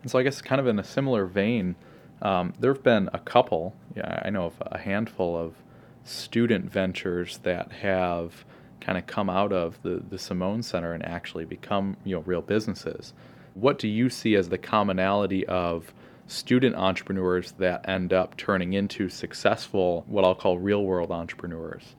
And 0.01 0.11
so 0.11 0.19
I 0.19 0.23
guess 0.23 0.41
kind 0.41 0.61
of 0.61 0.67
in 0.67 0.77
a 0.79 0.83
similar 0.83 1.25
vein, 1.25 1.75
Um, 2.21 2.53
there 2.59 2.73
have 2.73 2.83
been 2.83 3.09
a 3.13 3.19
couple, 3.19 3.75
yeah, 3.95 4.21
I 4.23 4.29
know 4.29 4.45
of 4.45 4.53
a 4.61 4.77
handful 4.77 5.35
of 5.35 5.55
student 6.03 6.71
ventures 6.71 7.39
that 7.39 7.71
have 7.71 8.45
kind 8.79 8.97
of 8.97 9.05
come 9.05 9.29
out 9.29 9.51
of 9.51 9.81
the, 9.81 10.03
the 10.09 10.17
Simone 10.17 10.63
Center 10.63 10.93
and 10.93 11.03
actually 11.03 11.45
become 11.45 11.97
you 12.03 12.15
know 12.15 12.23
real 12.25 12.41
businesses. 12.41 13.13
What 13.53 13.79
do 13.79 13.87
you 13.87 14.09
see 14.09 14.35
as 14.35 14.49
the 14.49 14.57
commonality 14.57 15.45
of 15.47 15.93
student 16.27 16.75
entrepreneurs 16.75 17.53
that 17.53 17.87
end 17.87 18.13
up 18.13 18.35
turning 18.37 18.73
into 18.73 19.09
successful, 19.09 20.03
what 20.07 20.23
I'll 20.23 20.35
call 20.35 20.57
real 20.57 20.83
world 20.83 21.11
entrepreneurs? 21.11 21.95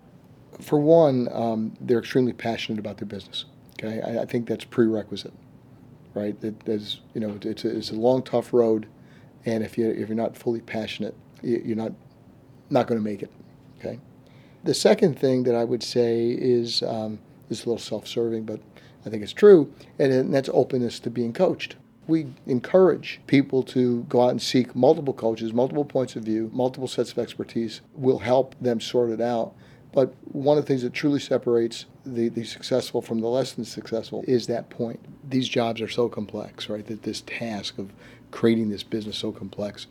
For 0.60 0.78
one, 0.78 1.28
um, 1.32 1.76
they're 1.80 1.98
extremely 1.98 2.32
passionate 2.32 2.78
about 2.78 2.98
their 2.98 3.06
business. 3.06 3.44
Okay, 3.74 4.00
I, 4.00 4.22
I 4.22 4.24
think 4.24 4.48
that's 4.48 4.64
prerequisite, 4.64 5.34
right? 6.14 6.40
That 6.40 6.60
there's 6.60 7.00
you 7.14 7.20
know 7.20 7.38
it's 7.42 7.64
a, 7.64 7.76
it's 7.76 7.90
a 7.90 7.94
long 7.94 8.22
tough 8.22 8.52
road, 8.52 8.86
and 9.44 9.62
if 9.62 9.76
you 9.76 9.90
if 9.90 10.08
you're 10.08 10.16
not 10.16 10.36
fully 10.36 10.62
passionate, 10.62 11.14
you're 11.42 11.76
not 11.76 11.92
not 12.70 12.86
going 12.86 12.98
to 12.98 13.04
make 13.04 13.22
it. 13.22 13.30
Okay. 13.78 14.00
The 14.64 14.74
second 14.74 15.18
thing 15.18 15.44
that 15.44 15.54
I 15.54 15.62
would 15.62 15.82
say 15.82 16.30
is 16.30 16.82
um, 16.82 17.18
is 17.50 17.64
a 17.64 17.68
little 17.68 17.78
self-serving, 17.78 18.44
but 18.44 18.60
I 19.04 19.10
think 19.10 19.22
it's 19.22 19.32
true, 19.32 19.72
and 19.98 20.34
that's 20.34 20.48
openness 20.52 20.98
to 21.00 21.10
being 21.10 21.32
coached. 21.32 21.76
We 22.06 22.26
encourage 22.46 23.20
people 23.26 23.62
to 23.64 24.02
go 24.04 24.22
out 24.22 24.30
and 24.30 24.40
seek 24.40 24.76
multiple 24.76 25.14
coaches, 25.14 25.52
multiple 25.52 25.84
points 25.84 26.16
of 26.16 26.24
view, 26.24 26.50
multiple 26.52 26.88
sets 26.88 27.12
of 27.12 27.18
expertise. 27.18 27.80
Will 27.94 28.20
help 28.20 28.54
them 28.60 28.80
sort 28.80 29.10
it 29.10 29.20
out. 29.20 29.54
But 29.92 30.14
one 30.24 30.58
of 30.58 30.64
the 30.64 30.68
things 30.68 30.82
that 30.82 30.92
truly 30.92 31.20
separates 31.20 31.86
the, 32.04 32.28
the 32.28 32.44
successful 32.44 33.00
from 33.00 33.20
the 33.20 33.28
less 33.28 33.52
than 33.52 33.64
successful 33.64 34.24
is 34.28 34.46
that 34.46 34.68
point. 34.68 35.00
These 35.28 35.48
jobs 35.48 35.80
are 35.80 35.88
so 35.88 36.08
complex, 36.08 36.68
right? 36.68 36.86
That 36.86 37.02
this 37.02 37.22
task 37.22 37.78
of 37.78 37.92
creating 38.30 38.68
this 38.68 38.82
business 38.82 39.16
so 39.16 39.32
complex 39.32 39.86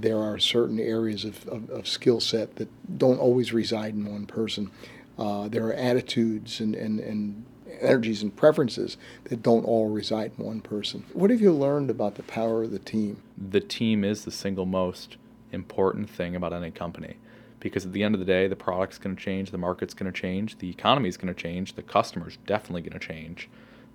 there 0.00 0.18
are 0.18 0.38
certain 0.38 0.78
areas 0.78 1.24
of, 1.24 1.46
of, 1.48 1.70
of 1.70 1.88
skill 1.88 2.20
set 2.20 2.56
that 2.56 2.68
don't 2.98 3.18
always 3.18 3.52
reside 3.52 3.94
in 3.94 4.10
one 4.10 4.26
person. 4.26 4.70
Uh, 5.18 5.48
there 5.48 5.66
are 5.66 5.72
attitudes 5.72 6.60
and, 6.60 6.74
and, 6.74 7.00
and 7.00 7.44
energies 7.80 8.22
and 8.22 8.34
preferences 8.34 8.96
that 9.24 9.42
don't 9.42 9.64
all 9.64 9.88
reside 9.88 10.32
in 10.38 10.44
one 10.44 10.60
person. 10.60 11.04
What 11.12 11.30
have 11.30 11.40
you 11.40 11.52
learned 11.52 11.90
about 11.90 12.16
the 12.16 12.22
power 12.22 12.64
of 12.64 12.70
the 12.70 12.78
team? 12.78 13.22
The 13.36 13.60
team 13.60 14.04
is 14.04 14.24
the 14.24 14.30
single 14.30 14.66
most 14.66 15.16
important 15.52 16.10
thing 16.10 16.36
about 16.36 16.52
any 16.52 16.70
company 16.70 17.16
because 17.60 17.84
at 17.84 17.92
the 17.92 18.02
end 18.02 18.14
of 18.14 18.18
the 18.20 18.24
day, 18.24 18.46
the 18.46 18.56
product's 18.56 18.98
going 18.98 19.16
to 19.16 19.22
change, 19.22 19.50
the 19.50 19.58
market's 19.58 19.94
going 19.94 20.10
to 20.10 20.20
change, 20.20 20.58
the 20.58 20.70
economy's 20.70 21.16
going 21.16 21.32
to 21.32 21.40
change, 21.40 21.74
the 21.74 21.82
customer's 21.82 22.38
definitely 22.46 22.82
going 22.82 22.98
to 22.98 23.04
change. 23.04 23.48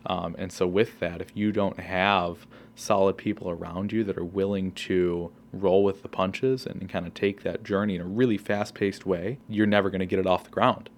Um, 0.06 0.36
and 0.38 0.52
so, 0.52 0.68
with 0.68 1.00
that, 1.00 1.22
if 1.22 1.30
you 1.34 1.52
don't 1.52 1.80
have 1.80 2.46
solid 2.75 3.18
people 3.18 3.50
around 3.50 3.92
you 3.92 4.04
that 4.04 4.18
are 4.18 4.25
willing 4.25 4.72
to 4.74 5.32
roll 5.54 5.84
with 5.84 6.02
the 6.02 6.10
punches 6.10 6.66
and, 6.66 6.90
kind 6.90 7.08
of 7.08 7.13
take 7.13 7.44
that 7.44 7.63
journey 7.63 7.96
in 7.96 8.02
a 8.02 8.06
really 8.06 8.38
fast 8.38 8.74
paced 8.74 9.06
way, 9.06 9.38
you're 9.48 9.66
never 9.66 9.90
going 9.90 10.00
to 10.00 10.06
get 10.06 10.20
it 10.20 10.28
off 10.28 10.44
the 10.44 10.50
ground. 10.50 10.90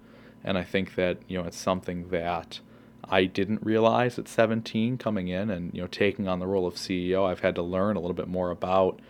And 0.42 0.58
I 0.58 0.64
think 0.64 0.96
that, 0.96 1.18
you 1.28 1.38
know, 1.38 1.46
it's 1.46 1.58
something 1.58 2.08
that 2.08 2.60
I 3.08 3.24
didn't 3.24 3.62
realize 3.62 4.18
at 4.18 4.28
17 4.28 4.98
coming 4.98 5.28
in 5.28 5.50
and, 5.50 5.72
you 5.72 5.80
know, 5.80 5.86
taking 5.86 6.26
on 6.26 6.38
the 6.38 6.46
role 6.46 6.66
of 6.66 6.74
CEO. 6.74 7.26
I've 7.26 7.40
had 7.40 7.54
to 7.54 7.62
learn 7.62 7.96
a 7.96 8.00
little 8.00 8.14
bit 8.14 8.28
more 8.28 8.50
about, 8.50 9.00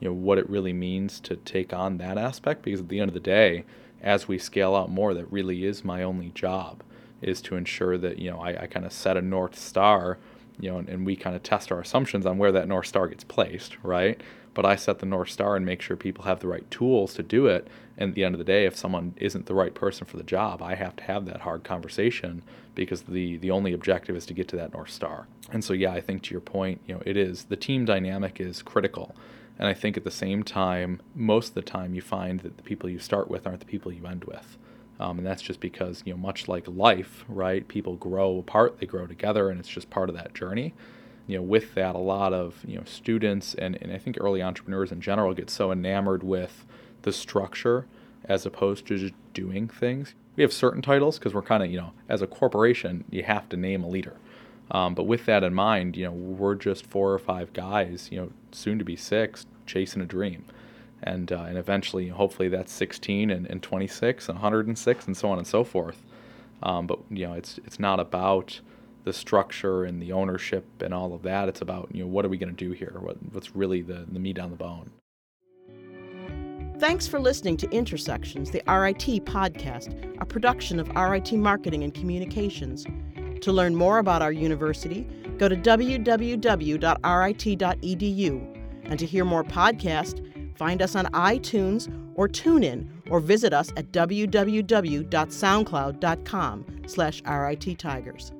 you 0.00 0.08
know, 0.08 0.14
what 0.14 0.38
it 0.38 0.48
really 0.50 0.72
means 0.72 1.20
to 1.20 1.36
take 1.36 1.72
on 1.72 1.98
that 1.98 2.18
aspect 2.18 2.62
because 2.62 2.80
at 2.80 2.88
the 2.88 3.00
end 3.00 3.08
of 3.08 3.14
the 3.14 3.20
day, 3.20 3.64
as 4.02 4.28
we 4.28 4.38
scale 4.38 4.74
out 4.74 4.90
more, 4.90 5.14
that 5.14 5.30
really 5.32 5.64
is 5.64 5.84
my 5.84 6.02
only 6.02 6.30
job 6.30 6.82
is 7.22 7.40
to 7.42 7.56
ensure 7.56 7.98
that 7.98 8.18
you 8.18 8.30
know 8.30 8.38
I, 8.38 8.62
I 8.62 8.66
kind 8.66 8.86
of 8.86 8.92
set 8.92 9.16
a 9.16 9.22
north 9.22 9.58
star, 9.58 10.18
you 10.60 10.70
know, 10.70 10.78
and, 10.78 10.88
and 10.88 11.06
we 11.06 11.16
kind 11.16 11.34
of 11.34 11.42
test 11.42 11.72
our 11.72 11.80
assumptions 11.80 12.26
on 12.26 12.38
where 12.38 12.52
that 12.52 12.68
north 12.68 12.86
star 12.86 13.08
gets 13.08 13.24
placed, 13.24 13.76
right? 13.82 14.20
But 14.56 14.64
I 14.64 14.74
set 14.76 15.00
the 15.00 15.06
north 15.06 15.28
star 15.28 15.54
and 15.54 15.66
make 15.66 15.82
sure 15.82 15.96
people 15.96 16.24
have 16.24 16.40
the 16.40 16.48
right 16.48 16.68
tools 16.70 17.12
to 17.14 17.22
do 17.22 17.46
it. 17.46 17.68
And 17.98 18.08
at 18.08 18.14
the 18.14 18.24
end 18.24 18.34
of 18.34 18.38
the 18.38 18.44
day, 18.44 18.64
if 18.64 18.74
someone 18.74 19.12
isn't 19.18 19.44
the 19.44 19.54
right 19.54 19.74
person 19.74 20.06
for 20.06 20.16
the 20.16 20.22
job, 20.22 20.62
I 20.62 20.76
have 20.76 20.96
to 20.96 21.04
have 21.04 21.26
that 21.26 21.42
hard 21.42 21.62
conversation 21.62 22.42
because 22.74 23.02
the 23.02 23.36
the 23.36 23.50
only 23.50 23.74
objective 23.74 24.16
is 24.16 24.24
to 24.26 24.32
get 24.32 24.48
to 24.48 24.56
that 24.56 24.72
north 24.72 24.88
star. 24.88 25.26
And 25.52 25.62
so 25.62 25.74
yeah, 25.74 25.92
I 25.92 26.00
think 26.00 26.22
to 26.22 26.30
your 26.30 26.40
point, 26.40 26.80
you 26.86 26.94
know, 26.94 27.02
it 27.04 27.18
is 27.18 27.44
the 27.44 27.56
team 27.56 27.84
dynamic 27.84 28.40
is 28.40 28.62
critical. 28.62 29.14
And 29.58 29.68
I 29.68 29.74
think 29.74 29.98
at 29.98 30.04
the 30.04 30.10
same 30.10 30.42
time, 30.42 31.02
most 31.14 31.48
of 31.48 31.54
the 31.54 31.62
time 31.62 31.94
you 31.94 32.00
find 32.00 32.40
that 32.40 32.56
the 32.56 32.62
people 32.62 32.88
you 32.88 32.98
start 32.98 33.28
with 33.28 33.46
aren't 33.46 33.60
the 33.60 33.66
people 33.66 33.92
you 33.92 34.06
end 34.06 34.24
with. 34.24 34.56
Um, 34.98 35.18
and 35.18 35.26
that's 35.26 35.42
just 35.42 35.60
because, 35.60 36.02
you 36.06 36.14
know, 36.14 36.18
much 36.18 36.48
like 36.48 36.66
life, 36.66 37.26
right? 37.28 37.68
People 37.68 37.96
grow 37.96 38.38
apart, 38.38 38.78
they 38.80 38.86
grow 38.86 39.06
together, 39.06 39.50
and 39.50 39.60
it's 39.60 39.68
just 39.68 39.90
part 39.90 40.08
of 40.08 40.16
that 40.16 40.34
journey. 40.34 40.72
You 41.26 41.38
know, 41.38 41.42
with 41.42 41.74
that, 41.74 41.94
a 41.94 41.98
lot 41.98 42.32
of, 42.32 42.64
you 42.66 42.76
know, 42.76 42.84
students 42.84 43.54
and, 43.54 43.76
and 43.82 43.92
I 43.92 43.98
think 43.98 44.16
early 44.20 44.42
entrepreneurs 44.42 44.92
in 44.92 45.00
general 45.00 45.34
get 45.34 45.50
so 45.50 45.72
enamored 45.72 46.22
with 46.22 46.64
the 47.02 47.12
structure 47.12 47.86
as 48.24 48.46
opposed 48.46 48.86
to 48.86 48.98
just 48.98 49.14
doing 49.32 49.68
things. 49.68 50.14
We 50.36 50.42
have 50.42 50.52
certain 50.52 50.82
titles 50.82 51.18
because 51.18 51.34
we're 51.34 51.42
kind 51.42 51.62
of, 51.62 51.70
you 51.70 51.78
know, 51.78 51.92
as 52.08 52.22
a 52.22 52.26
corporation, 52.26 53.04
you 53.10 53.22
have 53.22 53.48
to 53.48 53.56
name 53.56 53.82
a 53.82 53.88
leader. 53.88 54.16
Um, 54.70 54.94
but 54.94 55.04
with 55.04 55.26
that 55.26 55.44
in 55.44 55.54
mind, 55.54 55.96
you 55.96 56.04
know, 56.04 56.12
we're 56.12 56.56
just 56.56 56.86
four 56.86 57.12
or 57.12 57.18
five 57.18 57.52
guys, 57.52 58.08
you 58.10 58.18
know, 58.18 58.30
soon 58.52 58.78
to 58.78 58.84
be 58.84 58.96
six, 58.96 59.46
chasing 59.66 60.02
a 60.02 60.06
dream 60.06 60.44
and 61.02 61.30
uh, 61.30 61.42
and 61.42 61.58
eventually, 61.58 62.08
hopefully, 62.08 62.48
that's 62.48 62.72
16 62.72 63.30
and, 63.30 63.46
and 63.46 63.62
26 63.62 64.28
and 64.28 64.36
106 64.36 65.06
and 65.06 65.16
so 65.16 65.30
on 65.30 65.38
and 65.38 65.46
so 65.46 65.62
forth. 65.64 66.02
Um, 66.62 66.86
but 66.86 66.98
you 67.10 67.26
know, 67.26 67.34
it's 67.34 67.58
it's 67.64 67.78
not 67.78 68.00
about 68.00 68.60
the 69.06 69.12
structure 69.12 69.84
and 69.84 70.02
the 70.02 70.12
ownership 70.12 70.64
and 70.82 70.92
all 70.92 71.14
of 71.14 71.22
that. 71.22 71.48
It's 71.48 71.62
about 71.62 71.88
you 71.92 72.02
know 72.02 72.08
what 72.08 72.26
are 72.26 72.28
we 72.28 72.36
going 72.36 72.54
to 72.54 72.64
do 72.64 72.72
here? 72.72 72.96
What 73.00 73.16
what's 73.32 73.56
really 73.56 73.80
the 73.80 74.04
the 74.10 74.18
meat 74.18 74.38
on 74.38 74.50
the 74.50 74.56
bone. 74.56 74.90
Thanks 76.78 77.06
for 77.06 77.18
listening 77.18 77.56
to 77.58 77.70
Intersections, 77.70 78.50
the 78.50 78.62
RIT 78.68 79.24
podcast, 79.24 80.20
a 80.20 80.26
production 80.26 80.78
of 80.78 80.94
RIT 80.94 81.32
Marketing 81.32 81.84
and 81.84 81.94
Communications. 81.94 82.84
To 83.40 83.52
learn 83.52 83.74
more 83.74 83.98
about 83.98 84.20
our 84.20 84.32
university, 84.32 85.08
go 85.38 85.48
to 85.48 85.56
www.rit.edu. 85.56 86.82
And 88.88 89.00
to 89.00 89.06
hear 89.06 89.24
more 89.24 89.42
podcasts, 89.42 90.22
Find 90.56 90.82
us 90.82 90.96
on 90.96 91.04
iTunes 91.06 91.88
or 92.14 92.28
TuneIn 92.28 92.88
or 93.10 93.20
visit 93.20 93.52
us 93.52 93.70
at 93.76 93.92
www.soundcloud.com 93.92 96.64
slash 96.86 97.22
RIT 97.26 97.78
Tigers. 97.78 98.32